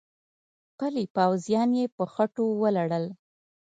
پلي 0.77 1.05
پوځیان 1.15 1.69
يې 1.79 1.85
په 1.95 2.03
خټو 2.13 2.45
ولړل. 2.61 3.05